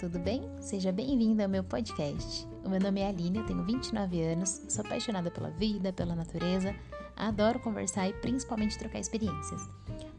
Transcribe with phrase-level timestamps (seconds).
[0.00, 0.42] tudo bem?
[0.62, 2.48] Seja bem-vindo ao meu podcast.
[2.64, 6.74] O meu nome é Aline, eu tenho 29 anos, sou apaixonada pela vida, pela natureza,
[7.14, 9.60] adoro conversar e principalmente trocar experiências.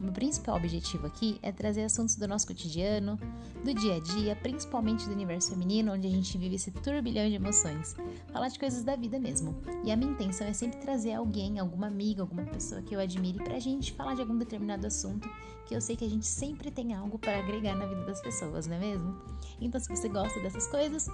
[0.00, 3.18] O meu principal objetivo aqui é trazer assuntos do nosso cotidiano,
[3.64, 7.34] do dia a dia, principalmente do universo feminino, onde a gente vive esse turbilhão de
[7.34, 7.94] emoções.
[8.32, 9.56] Falar de coisas da vida mesmo.
[9.84, 13.38] E a minha intenção é sempre trazer alguém, alguma amiga, alguma pessoa que eu admire
[13.42, 15.28] pra gente falar de algum determinado assunto,
[15.66, 18.66] que eu sei que a gente sempre tem algo para agregar na vida das pessoas,
[18.66, 19.16] não é mesmo?
[19.60, 21.06] Então, se você gosta dessas coisas,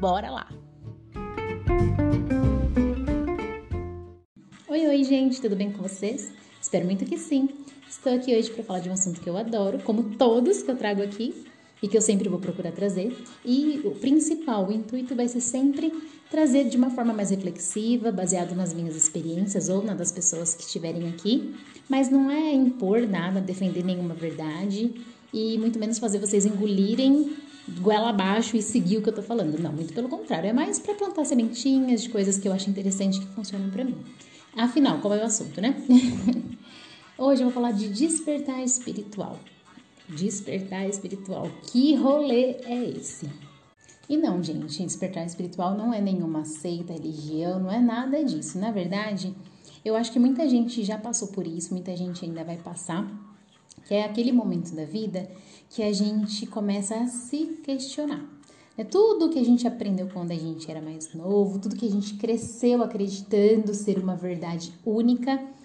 [0.00, 0.48] bora lá!
[4.68, 6.30] Oi, oi, gente, tudo bem com vocês?
[6.60, 7.48] Espero muito que sim.
[7.88, 10.76] Estou aqui hoje para falar de um assunto que eu adoro, como todos que eu
[10.76, 11.34] trago aqui
[11.82, 13.16] e que eu sempre vou procurar trazer.
[13.42, 15.90] E o principal, o intuito vai ser sempre
[16.30, 20.64] trazer de uma forma mais reflexiva, baseado nas minhas experiências ou na das pessoas que
[20.64, 21.54] estiverem aqui,
[21.88, 24.92] mas não é impor nada, defender nenhuma verdade
[25.32, 27.36] e muito menos fazer vocês engolirem
[27.80, 29.58] goela abaixo e seguir o que eu tô falando.
[29.58, 33.18] Não, muito pelo contrário, é mais para plantar sementinhas de coisas que eu acho interessante
[33.18, 33.96] que funcionam para mim.
[34.54, 35.74] Afinal, qual é o assunto, né?
[37.20, 39.40] Hoje eu vou falar de despertar espiritual.
[40.08, 41.50] Despertar espiritual.
[41.64, 43.28] Que rolê é esse?
[44.08, 48.56] E não, gente, despertar espiritual não é nenhuma seita, religião, não é nada disso.
[48.56, 49.34] Na verdade,
[49.84, 53.04] eu acho que muita gente já passou por isso, muita gente ainda vai passar,
[53.88, 55.28] que é aquele momento da vida
[55.70, 58.24] que a gente começa a se questionar.
[58.76, 61.90] É tudo que a gente aprendeu quando a gente era mais novo, tudo que a
[61.90, 65.57] gente cresceu acreditando ser uma verdade única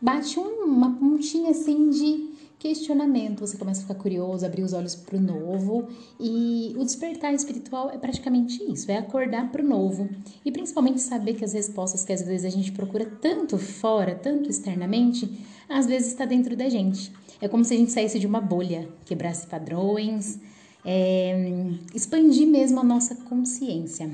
[0.00, 5.16] bate uma pontinha assim de questionamento, você começa a ficar curioso, abrir os olhos para
[5.16, 5.88] o novo
[6.20, 10.10] e o despertar espiritual é praticamente isso, é acordar para o novo
[10.44, 14.50] e principalmente saber que as respostas que às vezes a gente procura tanto fora, tanto
[14.50, 15.40] externamente,
[15.70, 17.10] às vezes está dentro da gente.
[17.40, 20.38] É como se a gente saísse de uma bolha, quebrasse padrões,
[20.84, 24.10] é, expandir mesmo a nossa consciência.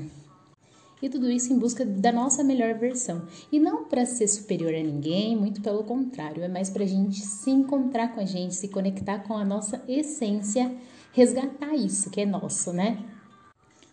[1.01, 3.27] E tudo isso em busca da nossa melhor versão.
[3.51, 7.21] E não para ser superior a ninguém, muito pelo contrário, é mais para a gente
[7.21, 10.75] se encontrar com a gente, se conectar com a nossa essência,
[11.13, 13.03] resgatar isso que é nosso, né?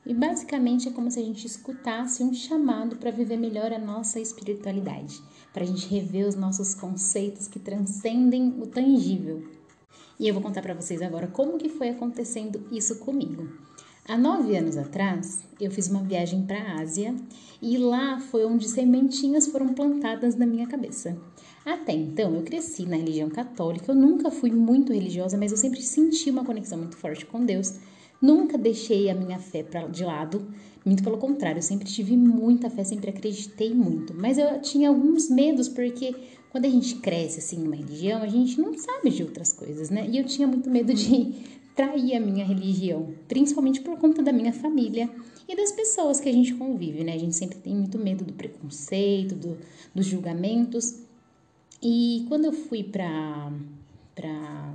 [0.06, 4.20] E basicamente é como se a gente escutasse um chamado para viver melhor a nossa
[4.20, 5.22] espiritualidade,
[5.52, 9.42] para a gente rever os nossos conceitos que transcendem o tangível.
[10.20, 13.48] E eu vou contar para vocês agora como que foi acontecendo isso comigo.
[14.06, 17.14] Há nove anos atrás, eu fiz uma viagem para a Ásia
[17.62, 21.16] e lá foi onde sementinhas foram plantadas na minha cabeça.
[21.64, 25.80] Até então, eu cresci na religião católica, eu nunca fui muito religiosa, mas eu sempre
[25.80, 27.80] senti uma conexão muito forte com Deus.
[28.20, 30.46] Nunca deixei a minha fé pra, de lado,
[30.84, 34.12] muito pelo contrário, eu sempre tive muita fé, sempre acreditei muito.
[34.12, 36.14] Mas eu tinha alguns medos, porque
[36.50, 40.06] quando a gente cresce assim numa religião, a gente não sabe de outras coisas, né?
[40.10, 44.52] E eu tinha muito medo de trair a minha religião, principalmente por conta da minha
[44.52, 45.10] família
[45.48, 47.14] e das pessoas que a gente convive, né?
[47.14, 49.58] A gente sempre tem muito medo do preconceito, do,
[49.94, 51.00] dos julgamentos.
[51.82, 53.52] E quando eu fui para
[54.14, 54.74] para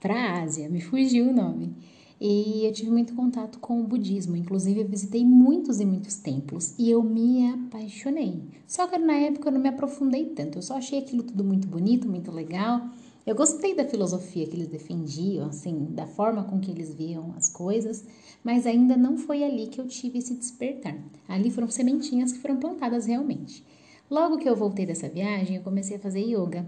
[0.00, 1.74] para Ásia, me fugiu o nome.
[2.18, 6.74] E eu tive muito contato com o budismo, inclusive eu visitei muitos e muitos templos
[6.78, 8.42] e eu me apaixonei.
[8.66, 11.66] Só que na época eu não me aprofundei tanto, eu só achei aquilo tudo muito
[11.66, 12.90] bonito, muito legal
[13.30, 17.48] eu gostei da filosofia que eles defendiam, assim, da forma com que eles viam as
[17.48, 18.04] coisas,
[18.42, 20.98] mas ainda não foi ali que eu tive esse despertar.
[21.28, 23.64] Ali foram sementinhas que foram plantadas realmente.
[24.10, 26.66] Logo que eu voltei dessa viagem, eu comecei a fazer yoga.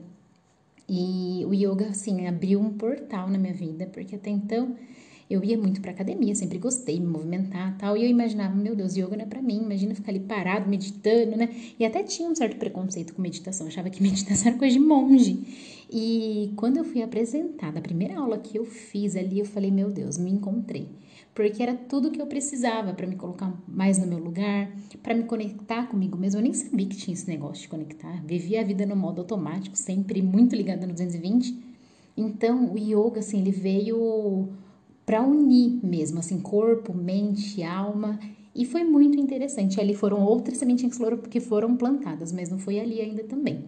[0.89, 4.77] E o yoga, assim, abriu um portal na minha vida, porque até então
[5.33, 7.97] eu ia muito para academia, sempre gostei de me movimentar tal.
[7.97, 11.37] E eu imaginava, meu Deus, yoga não é para mim, imagina ficar ali parado, meditando,
[11.37, 11.49] né?
[11.79, 15.82] E até tinha um certo preconceito com meditação, achava que meditação era coisa de monge.
[15.95, 19.91] E quando eu fui apresentada, a primeira aula que eu fiz ali, eu falei, meu
[19.91, 20.89] Deus, me encontrei.
[21.35, 25.25] Porque era tudo que eu precisava para me colocar mais no meu lugar, para me
[25.25, 26.41] conectar comigo mesmo.
[26.41, 28.25] Eu nem sabia que tinha esse negócio de conectar.
[28.25, 31.63] Vivia a vida no modo automático, sempre muito ligada no 220.
[32.17, 34.49] Então, o yoga, assim, ele veio
[35.05, 38.19] para unir mesmo, assim, corpo, mente, alma.
[38.55, 39.79] E foi muito interessante.
[39.79, 43.65] Ali foram outras sementinhas que foram plantadas, mas não foi ali ainda também.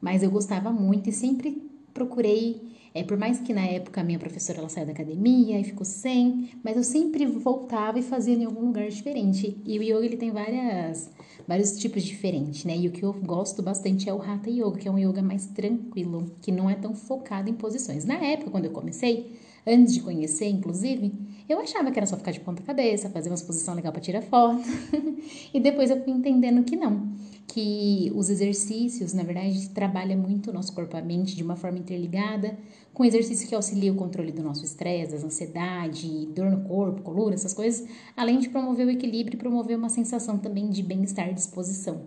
[0.00, 2.60] Mas eu gostava muito e sempre procurei,
[2.92, 5.84] é, por mais que na época a minha professora ela saiu da academia e ficou
[5.84, 9.56] sem, mas eu sempre voltava e fazia em algum lugar diferente.
[9.64, 11.10] E o yoga ele tem várias,
[11.46, 12.76] vários tipos diferentes, né?
[12.76, 15.46] E o que eu gosto bastante é o Hatha Yoga, que é um yoga mais
[15.46, 18.04] tranquilo, que não é tão focado em posições.
[18.04, 19.32] Na época, quando eu comecei,
[19.66, 21.12] Antes de conhecer, inclusive,
[21.48, 24.22] eu achava que era só ficar de ponta cabeça, fazer uma exposição legal para tirar
[24.22, 24.62] foto.
[25.52, 27.08] e depois eu fui entendendo que não,
[27.46, 31.56] que os exercícios, na verdade, trabalham muito o nosso corpo e a mente de uma
[31.56, 32.58] forma interligada,
[32.92, 37.34] com exercício que auxilia o controle do nosso estresse, da ansiedade, dor no corpo, coluna,
[37.34, 41.34] essas coisas, além de promover o equilíbrio e promover uma sensação também de bem-estar e
[41.34, 42.02] disposição.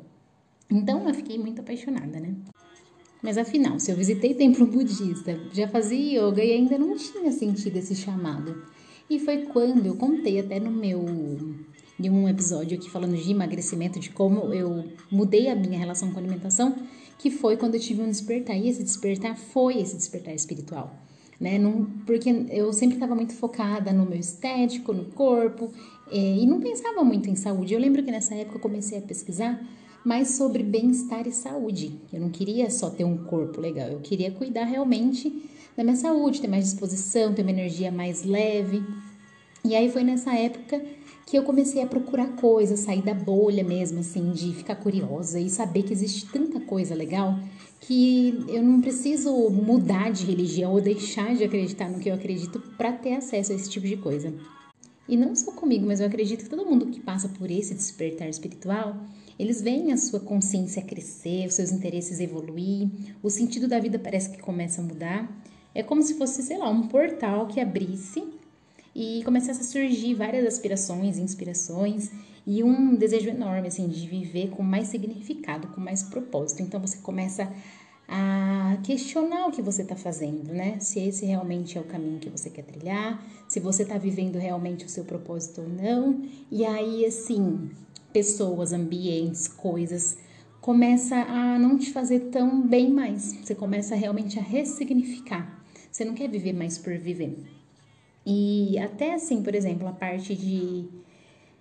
[0.70, 2.36] Então eu fiquei muito apaixonada, né?
[3.22, 7.78] Mas afinal, se eu visitei templo budista, já fazia yoga e ainda não tinha sentido
[7.78, 8.64] esse chamado.
[9.10, 11.06] E foi quando eu contei até no meu
[12.00, 16.18] de um episódio aqui falando de emagrecimento, de como eu mudei a minha relação com
[16.18, 16.76] a alimentação,
[17.18, 18.56] que foi quando eu tive um despertar.
[18.56, 20.94] E esse despertar foi esse despertar espiritual.
[21.40, 21.58] Né?
[21.58, 25.72] Não, porque eu sempre estava muito focada no meu estético, no corpo,
[26.12, 27.74] é, e não pensava muito em saúde.
[27.74, 29.60] Eu lembro que nessa época eu comecei a pesquisar
[30.08, 32.00] mais sobre bem-estar e saúde.
[32.14, 35.44] Eu não queria só ter um corpo legal, eu queria cuidar realmente
[35.76, 38.82] da minha saúde, ter mais disposição, ter uma energia mais leve.
[39.66, 40.82] E aí foi nessa época
[41.26, 45.50] que eu comecei a procurar coisas, sair da bolha mesmo, assim, de ficar curiosa e
[45.50, 47.38] saber que existe tanta coisa legal
[47.82, 52.62] que eu não preciso mudar de religião ou deixar de acreditar no que eu acredito
[52.78, 54.34] para ter acesso a esse tipo de coisa.
[55.06, 58.30] E não só comigo, mas eu acredito que todo mundo que passa por esse despertar
[58.30, 58.96] espiritual
[59.40, 62.90] eles veem a sua consciência crescer, os seus interesses evoluir,
[63.22, 65.32] o sentido da vida parece que começa a mudar.
[65.76, 68.24] É como se fosse, sei lá, um portal que abrisse
[68.96, 72.10] e começasse a surgir várias aspirações, inspirações
[72.48, 76.64] e um desejo enorme assim de viver com mais significado, com mais propósito.
[76.64, 77.52] Então você começa
[78.08, 80.80] a questionar o que você está fazendo, né?
[80.80, 84.86] Se esse realmente é o caminho que você quer trilhar, se você está vivendo realmente
[84.86, 86.24] o seu propósito ou não.
[86.50, 87.70] E aí, assim,
[88.12, 90.18] pessoas, ambientes, coisas,
[90.62, 93.34] começa a não te fazer tão bem mais.
[93.44, 95.64] Você começa realmente a ressignificar.
[95.92, 97.38] Você não quer viver mais por viver.
[98.26, 100.90] E até assim, por exemplo, a parte de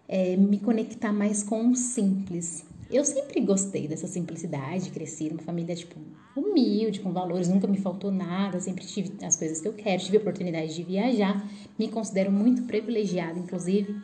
[0.08, 2.64] é, me conectar mais com o simples.
[2.90, 5.96] Eu sempre gostei dessa simplicidade, cresci numa família, tipo,
[6.36, 10.18] humilde, com valores, nunca me faltou nada, sempre tive as coisas que eu quero, tive
[10.18, 13.96] a oportunidade de viajar, me considero muito privilegiada, inclusive.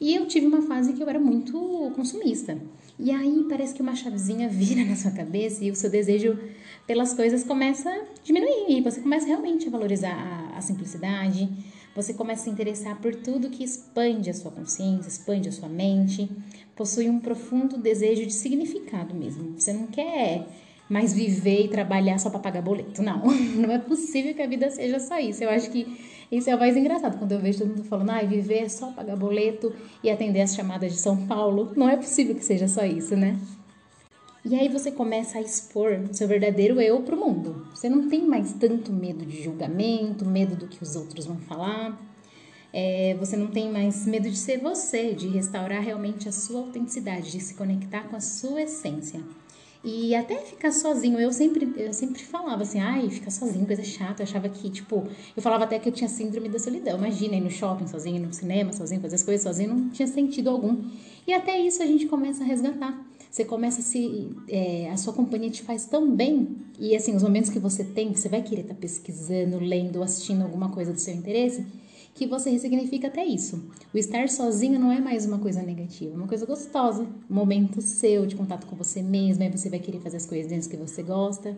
[0.00, 2.58] E eu tive uma fase que eu era muito consumista.
[2.98, 6.38] E aí parece que uma chavezinha vira na sua cabeça e o seu desejo
[6.86, 8.70] pelas coisas começa a diminuir.
[8.70, 11.48] E você começa realmente a valorizar a, a simplicidade,
[11.94, 15.68] você começa a se interessar por tudo que expande a sua consciência, expande a sua
[15.68, 16.30] mente,
[16.76, 19.58] possui um profundo desejo de significado mesmo.
[19.58, 20.46] Você não quer
[20.90, 23.00] mais viver e trabalhar só para pagar boleto.
[23.00, 23.22] Não,
[23.56, 25.44] não é possível que a vida seja só isso.
[25.44, 25.86] Eu acho que
[26.32, 28.90] isso é o mais engraçado quando eu vejo todo mundo falando, ah, viver é só
[28.90, 29.72] pagar boleto
[30.02, 31.72] e atender as chamadas de São Paulo.
[31.76, 33.38] Não é possível que seja só isso, né?
[34.44, 37.66] E aí você começa a expor seu verdadeiro eu pro mundo.
[37.74, 42.00] Você não tem mais tanto medo de julgamento, medo do que os outros vão falar.
[42.72, 47.32] É, você não tem mais medo de ser você, de restaurar realmente a sua autenticidade,
[47.32, 49.20] de se conectar com a sua essência.
[49.82, 54.22] E até ficar sozinho, eu sempre, eu sempre falava assim, ai, ficar sozinho, coisa chata.
[54.22, 56.98] Eu achava que, tipo, eu falava até que eu tinha síndrome da solidão.
[56.98, 60.50] Imagina ir no shopping sozinho, no cinema sozinho, fazer as coisas sozinho, não tinha sentido
[60.50, 60.84] algum.
[61.26, 63.06] E até isso a gente começa a resgatar.
[63.30, 64.28] Você começa a se.
[64.48, 66.56] É, a sua companhia te faz tão bem.
[66.78, 70.42] E assim, os momentos que você tem, você vai querer estar tá pesquisando, lendo, assistindo
[70.42, 71.64] alguma coisa do seu interesse
[72.14, 73.70] que você ressignifica até isso.
[73.92, 77.06] O estar sozinho não é mais uma coisa negativa, é uma coisa gostosa.
[77.30, 80.66] Um momento seu de contato com você mesmo, aí você vai querer fazer as coisas
[80.66, 81.56] que você gosta.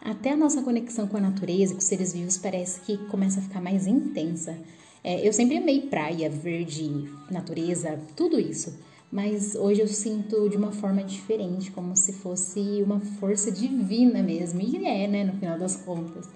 [0.00, 3.42] Até a nossa conexão com a natureza, com os seres vivos, parece que começa a
[3.42, 4.58] ficar mais intensa.
[5.04, 8.76] É, eu sempre amei praia, verde, natureza, tudo isso.
[9.10, 14.60] Mas hoje eu sinto de uma forma diferente, como se fosse uma força divina mesmo.
[14.60, 16.28] E é, né, no final das contas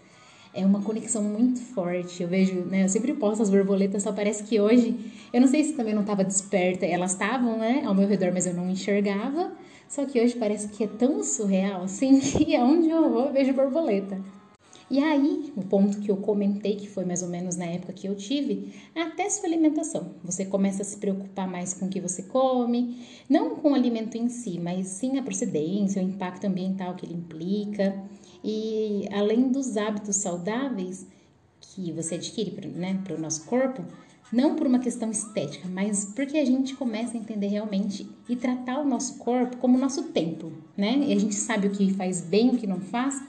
[0.57, 2.23] é uma conexão muito forte.
[2.23, 2.85] Eu vejo, né?
[2.85, 4.97] Eu sempre posto as borboletas, só parece que hoje,
[5.33, 8.47] eu não sei se também não estava desperta, elas estavam, né, ao meu redor, mas
[8.47, 9.53] eu não enxergava.
[9.89, 13.53] Só que hoje parece que é tão surreal assim que aonde eu vou eu vejo
[13.53, 14.21] borboleta.
[14.89, 18.07] E aí, o ponto que eu comentei, que foi mais ou menos na época que
[18.07, 20.15] eu tive, é até sua alimentação.
[20.23, 24.17] Você começa a se preocupar mais com o que você come, não com o alimento
[24.17, 28.01] em si, mas sim a procedência, o impacto ambiental que ele implica.
[28.49, 31.05] E além dos hábitos saudáveis
[31.61, 33.85] que você adquire para né, o nosso corpo,
[34.33, 38.79] não por uma questão estética, mas porque a gente começa a entender realmente e tratar
[38.79, 40.97] o nosso corpo como nosso templo, né?
[41.09, 43.21] E a gente sabe o que faz bem, o que não faz,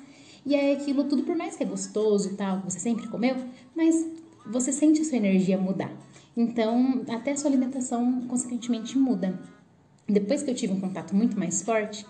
[0.45, 3.35] e é aquilo tudo, por mais que é gostoso tal, que você sempre comeu,
[3.75, 4.05] mas
[4.45, 5.91] você sente a sua energia mudar.
[6.35, 9.39] Então, até a sua alimentação, consequentemente, muda.
[10.07, 12.05] Depois que eu tive um contato muito mais forte,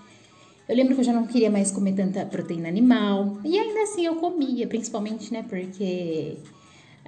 [0.68, 3.38] eu lembro que eu já não queria mais comer tanta proteína animal.
[3.44, 5.44] E ainda assim eu comia, principalmente, né?
[5.44, 6.38] Porque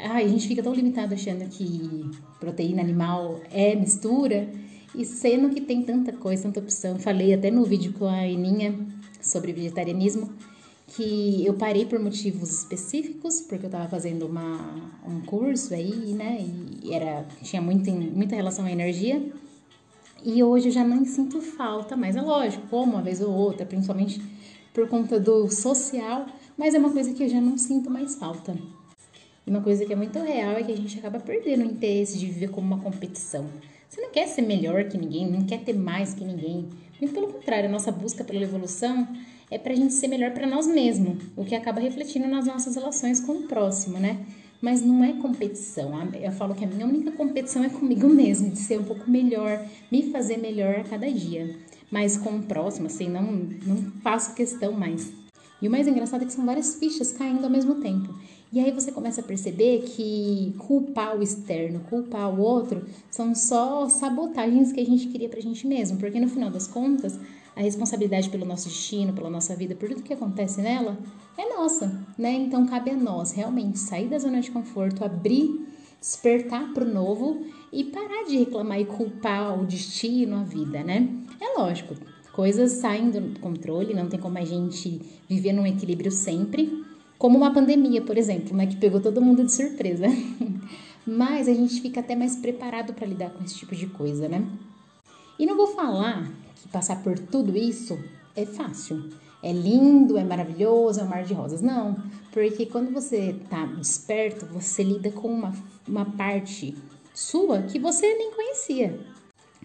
[0.02, 4.48] Ai, a gente fica tão limitado achando que proteína animal é mistura,
[4.96, 6.98] e sendo que tem tanta coisa, tanta opção.
[6.98, 8.80] Falei até no vídeo com a Eninha
[9.22, 10.30] sobre vegetarianismo,
[10.88, 14.74] que eu parei por motivos específicos, porque eu estava fazendo uma,
[15.06, 16.48] um curso aí, né,
[16.82, 19.22] e era, tinha muito, muita relação à energia,
[20.24, 23.66] e hoje eu já não sinto falta, mas é lógico, como uma vez ou outra,
[23.66, 24.22] principalmente
[24.74, 26.26] por conta do social,
[26.58, 28.56] mas é uma coisa que eu já não sinto mais falta.
[29.46, 32.18] E uma coisa que é muito real é que a gente acaba perdendo o interesse
[32.18, 33.48] de viver como uma competição.
[33.90, 36.70] Você não quer ser melhor que ninguém, não quer ter mais que ninguém.
[37.02, 39.08] Muito pelo contrário, a nossa busca pela evolução
[39.50, 42.76] é para a gente ser melhor para nós mesmos, o que acaba refletindo nas nossas
[42.76, 44.24] relações com o próximo, né?
[44.62, 45.92] Mas não é competição.
[46.14, 49.66] Eu falo que a minha única competição é comigo mesmo, de ser um pouco melhor,
[49.92, 51.56] me fazer melhor a cada dia.
[51.90, 55.12] Mas com o próximo, assim, não, não faço questão mais.
[55.62, 58.14] E o mais engraçado é que são várias fichas caindo ao mesmo tempo.
[58.52, 63.88] E aí você começa a perceber que culpar o externo, culpar o outro, são só
[63.88, 65.98] sabotagens que a gente cria pra gente mesmo.
[65.98, 67.20] Porque no final das contas,
[67.56, 70.98] a responsabilidade pelo nosso destino, pela nossa vida, por tudo que acontece nela,
[71.38, 72.32] é nossa, né?
[72.34, 75.68] Então cabe a nós realmente sair da zona de conforto, abrir,
[76.00, 81.10] despertar pro novo e parar de reclamar e culpar o destino, a vida, né?
[81.40, 81.96] É lógico,
[82.34, 86.84] coisas saem do controle, não tem como a gente viver num equilíbrio sempre,
[87.18, 90.06] como uma pandemia, por exemplo, né, que pegou todo mundo de surpresa.
[91.06, 94.48] Mas a gente fica até mais preparado para lidar com esse tipo de coisa, né?
[95.38, 96.30] E não vou falar
[96.62, 97.98] que passar por tudo isso
[98.36, 99.10] é fácil.
[99.42, 101.62] É lindo, é maravilhoso, é um mar de rosas.
[101.62, 101.98] Não,
[102.32, 105.54] porque quando você tá desperto, você lida com uma,
[105.88, 106.76] uma parte
[107.14, 109.00] sua que você nem conhecia.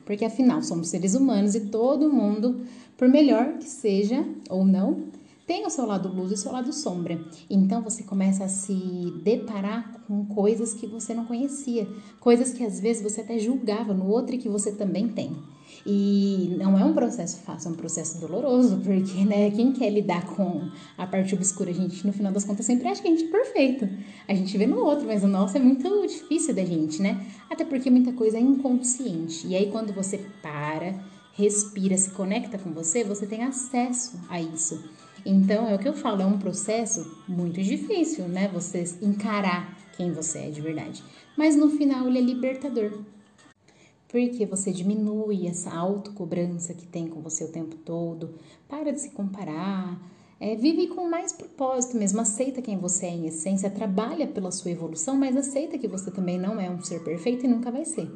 [0.04, 2.60] Porque afinal, somos seres humanos e todo mundo,
[2.96, 5.04] por melhor que seja ou não,
[5.46, 7.22] tem o seu lado luz e o seu lado sombra.
[7.50, 11.86] Então você começa a se deparar com coisas que você não conhecia,
[12.20, 15.36] coisas que às vezes você até julgava no outro e que você também tem.
[15.86, 20.24] E não é um processo fácil, é um processo doloroso, porque, né, quem quer lidar
[20.24, 23.24] com a parte obscura, a gente, no final das contas, sempre acha que a gente
[23.24, 23.88] é perfeito.
[24.26, 27.26] A gente vê no outro, mas o nosso é muito difícil da gente, né?
[27.50, 29.46] Até porque muita coisa é inconsciente.
[29.46, 30.94] E aí, quando você para,
[31.34, 34.82] respira, se conecta com você, você tem acesso a isso.
[35.26, 38.48] Então, é o que eu falo, é um processo muito difícil, né?
[38.54, 41.02] Você encarar quem você é de verdade.
[41.36, 42.92] Mas no final ele é libertador,
[44.14, 48.36] porque você diminui essa autocobrança que tem com você o tempo todo,
[48.68, 50.00] para de se comparar,
[50.38, 54.70] é, vive com mais propósito mesmo, aceita quem você é em essência, trabalha pela sua
[54.70, 58.08] evolução, mas aceita que você também não é um ser perfeito e nunca vai ser.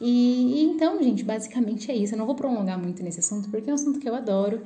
[0.00, 2.14] E, e então, gente, basicamente é isso.
[2.14, 4.62] Eu não vou prolongar muito nesse assunto porque é um assunto que eu adoro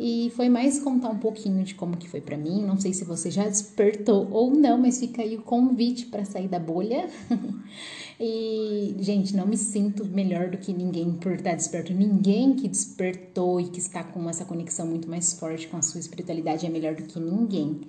[0.00, 2.64] e foi mais contar um pouquinho de como que foi para mim.
[2.64, 6.48] Não sei se você já despertou ou não, mas fica aí o convite para sair
[6.48, 7.08] da bolha.
[8.24, 11.92] e, gente, não me sinto melhor do que ninguém por estar desperto.
[11.92, 15.98] Ninguém que despertou e que está com essa conexão muito mais forte com a sua
[15.98, 17.80] espiritualidade é melhor do que ninguém.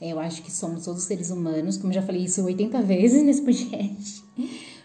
[0.00, 4.22] Eu acho que somos todos seres humanos, como já falei isso 80 vezes nesse podcast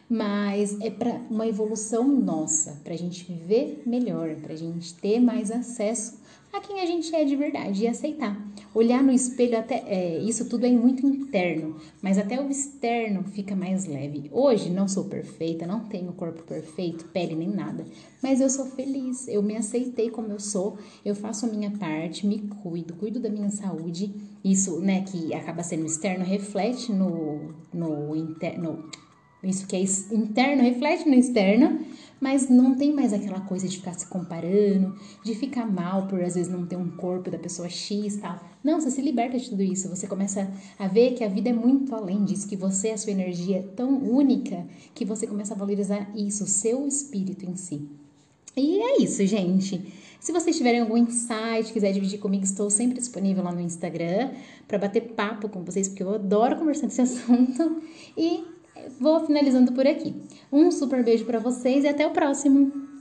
[0.09, 5.19] mas é para uma evolução nossa, para a gente viver melhor, para a gente ter
[5.19, 6.19] mais acesso
[6.53, 8.39] a quem a gente é de verdade e aceitar.
[8.75, 13.55] Olhar no espelho, até é, isso tudo é muito interno, mas até o externo fica
[13.55, 14.29] mais leve.
[14.31, 17.85] Hoje não sou perfeita, não tenho corpo perfeito, pele nem nada,
[18.21, 22.25] mas eu sou feliz, eu me aceitei como eu sou, eu faço a minha parte,
[22.25, 24.13] me cuido, cuido da minha saúde.
[24.43, 28.89] Isso, né, que acaba sendo externo, reflete no, no interno
[29.43, 29.81] isso que é
[30.15, 31.79] interno reflete no externo,
[32.19, 36.35] mas não tem mais aquela coisa de ficar se comparando, de ficar mal por às
[36.35, 38.39] vezes não ter um corpo da pessoa X tal.
[38.63, 41.53] Não, você se liberta de tudo isso, você começa a ver que a vida é
[41.53, 45.57] muito além disso, que você, a sua energia é tão única que você começa a
[45.57, 47.89] valorizar isso, o seu espírito em si.
[48.55, 49.81] E é isso, gente.
[50.23, 54.31] Se vocês tiverem algum insight, quiser dividir comigo, estou sempre disponível lá no Instagram
[54.65, 57.81] para bater papo com vocês, porque eu adoro conversar desse assunto.
[58.15, 58.45] E
[58.99, 60.15] vou finalizando por aqui.
[60.51, 62.92] Um super beijo para vocês e até o próximo!